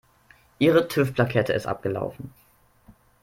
Ihre 0.57 0.87
TÜV-Plakette 0.87 1.53
ist 1.53 1.67
abgelaufen. 1.67 2.33